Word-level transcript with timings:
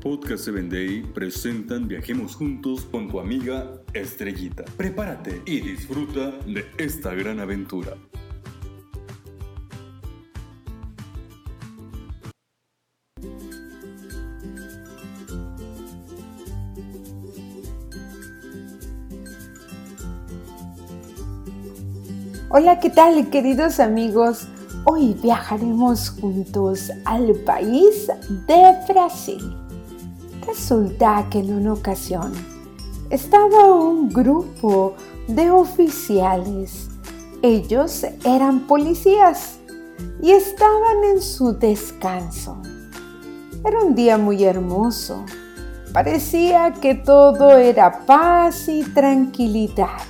Podcast 0.00 0.44
7 0.44 0.62
Day 0.70 1.02
presentan 1.02 1.86
Viajemos 1.86 2.34
Juntos 2.34 2.86
con 2.90 3.08
tu 3.08 3.20
amiga 3.20 3.82
Estrellita. 3.92 4.64
Prepárate 4.78 5.42
y 5.44 5.60
disfruta 5.60 6.30
de 6.46 6.64
esta 6.78 7.12
gran 7.12 7.38
aventura. 7.38 7.98
Hola, 22.48 22.80
¿qué 22.80 22.88
tal 22.88 23.28
queridos 23.28 23.78
amigos? 23.80 24.48
Hoy 24.84 25.14
viajaremos 25.22 26.08
juntos 26.08 26.90
al 27.04 27.34
país 27.44 28.08
de 28.46 28.74
Brasil. 28.88 29.69
Resulta 30.46 31.26
que 31.30 31.40
en 31.40 31.54
una 31.54 31.74
ocasión 31.74 32.32
estaba 33.10 33.72
un 33.72 34.08
grupo 34.08 34.94
de 35.28 35.50
oficiales. 35.50 36.88
Ellos 37.42 38.04
eran 38.24 38.60
policías 38.66 39.58
y 40.22 40.32
estaban 40.32 41.04
en 41.04 41.20
su 41.20 41.52
descanso. 41.58 42.60
Era 43.64 43.82
un 43.82 43.94
día 43.94 44.18
muy 44.18 44.44
hermoso. 44.44 45.24
Parecía 45.92 46.72
que 46.72 46.94
todo 46.94 47.56
era 47.56 48.06
paz 48.06 48.68
y 48.68 48.82
tranquilidad 48.82 50.00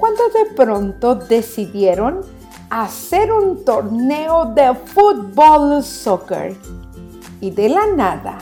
cuando 0.00 0.22
de 0.30 0.54
pronto 0.56 1.14
decidieron 1.14 2.20
hacer 2.70 3.30
un 3.30 3.64
torneo 3.64 4.46
de 4.46 4.74
fútbol 4.74 5.82
soccer. 5.82 6.56
Y 7.40 7.50
de 7.50 7.68
la 7.68 7.86
nada, 7.94 8.38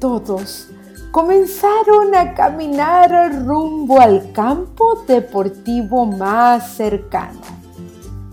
todos 0.00 0.68
comenzaron 1.12 2.14
a 2.14 2.34
caminar 2.34 3.44
rumbo 3.46 4.00
al 4.00 4.32
campo 4.32 5.04
deportivo 5.06 6.06
más 6.06 6.74
cercano. 6.74 7.40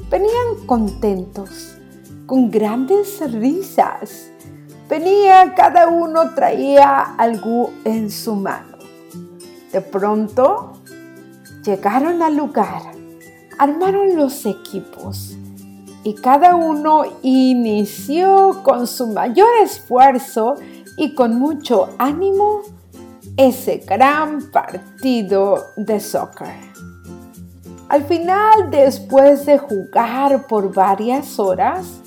Venían 0.09 0.65
contentos, 0.65 1.77
con 2.25 2.49
grandes 2.49 3.19
risas. 3.31 4.31
Venía, 4.89 5.53
cada 5.55 5.89
uno 5.89 6.33
traía 6.33 7.01
algo 7.17 7.71
en 7.83 8.09
su 8.09 8.35
mano. 8.35 8.77
De 9.71 9.81
pronto, 9.81 10.77
Llegaron 11.67 12.23
al 12.23 12.37
lugar, 12.37 12.81
armaron 13.57 14.15
los 14.15 14.45
equipos 14.45 15.35
y 16.05 16.15
cada 16.15 16.55
uno 16.55 17.03
inició 17.23 18.61
con 18.63 18.87
su 18.87 19.07
mayor 19.07 19.49
esfuerzo 19.61 20.55
y 20.97 21.13
con 21.13 21.39
mucho 21.39 21.89
ánimo 21.99 22.61
ese 23.37 23.77
gran 23.87 24.51
partido 24.51 25.67
de 25.77 25.99
soccer. 25.99 26.55
Al 27.87 28.03
final, 28.03 28.69
después 28.69 29.45
de 29.45 29.59
jugar 29.59 30.47
por 30.47 30.73
varias 30.73 31.39
horas, 31.39 32.01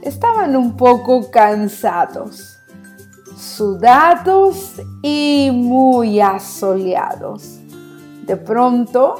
estaban 0.00 0.56
un 0.56 0.76
poco 0.76 1.30
cansados, 1.30 2.58
sudados 3.36 4.80
y 5.02 5.50
muy 5.52 6.20
asoleados. 6.20 7.58
De 8.24 8.36
pronto 8.36 9.16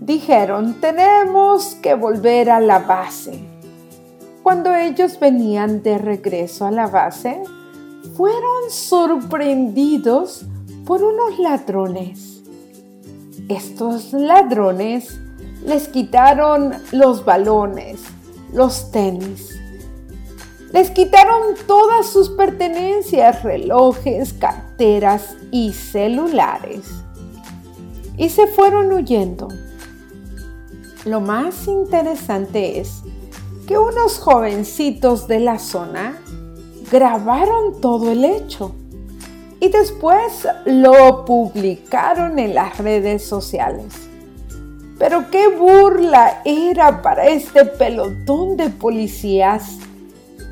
dijeron, 0.00 0.80
tenemos 0.80 1.76
que 1.76 1.94
volver 1.94 2.50
a 2.50 2.58
la 2.58 2.80
base. 2.80 3.44
Cuando 4.42 4.74
ellos 4.74 5.20
venían 5.20 5.82
de 5.82 5.98
regreso 5.98 6.66
a 6.66 6.72
la 6.72 6.88
base, 6.88 7.42
fueron 8.16 8.70
sorprendidos 8.70 10.44
por 10.86 11.02
unos 11.02 11.38
ladrones. 11.38 12.42
Estos 13.48 14.12
ladrones 14.12 15.18
les 15.64 15.88
quitaron 15.88 16.74
los 16.92 17.24
balones, 17.24 18.00
los 18.52 18.90
tenis. 18.90 19.58
Les 20.72 20.90
quitaron 20.90 21.54
todas 21.66 22.06
sus 22.06 22.30
pertenencias, 22.30 23.42
relojes, 23.42 24.32
carteras 24.32 25.36
y 25.50 25.72
celulares 25.72 27.02
y 28.16 28.28
se 28.28 28.46
fueron 28.46 28.92
huyendo. 28.92 29.48
Lo 31.04 31.20
más 31.20 31.66
interesante 31.66 32.80
es 32.80 33.02
que 33.66 33.78
unos 33.78 34.18
jovencitos 34.18 35.26
de 35.28 35.40
la 35.40 35.58
zona 35.58 36.20
grabaron 36.92 37.80
todo 37.80 38.12
el 38.12 38.22
hecho 38.22 38.74
y 39.60 39.70
después 39.70 40.46
lo 40.66 41.24
publicaron 41.24 42.38
en 42.38 42.54
las 42.54 42.76
redes 42.76 43.24
sociales. 43.24 43.94
Pero 44.98 45.30
qué 45.30 45.48
burla 45.48 46.42
era 46.44 47.00
para 47.00 47.28
este 47.28 47.64
pelotón 47.64 48.58
de 48.58 48.68
policías 48.68 49.78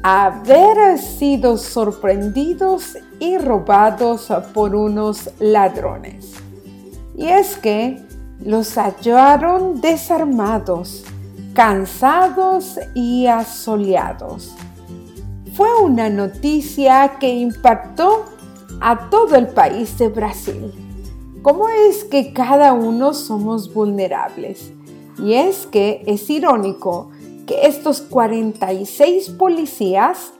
haber 0.02 0.98
sido 0.98 1.58
sorprendidos 1.58 2.96
y 3.18 3.36
robados 3.36 4.32
por 4.54 4.74
unos 4.74 5.28
ladrones. 5.40 6.32
Y 7.18 7.26
es 7.26 7.58
que 7.58 8.00
los 8.42 8.78
hallaron 8.78 9.82
desarmados, 9.82 11.04
cansados 11.52 12.80
y 12.94 13.26
asoleados. 13.26 14.54
Fue 15.60 15.78
una 15.82 16.08
noticia 16.08 17.18
que 17.20 17.28
impactó 17.34 18.24
a 18.80 19.10
todo 19.10 19.36
el 19.36 19.48
país 19.48 19.98
de 19.98 20.08
Brasil. 20.08 20.72
¿Cómo 21.42 21.68
es 21.68 22.02
que 22.04 22.32
cada 22.32 22.72
uno 22.72 23.12
somos 23.12 23.74
vulnerables? 23.74 24.72
Y 25.18 25.34
es 25.34 25.66
que 25.66 26.02
es 26.06 26.30
irónico 26.30 27.10
que 27.46 27.66
estos 27.66 28.00
46 28.00 29.28
policías 29.38 30.32